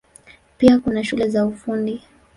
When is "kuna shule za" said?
0.79-1.45